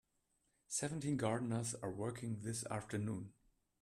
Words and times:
Seventeen 0.67 1.15
gardeners 1.15 1.75
are 1.75 1.91
working 1.91 2.39
this 2.41 2.65
afternoon. 2.71 3.33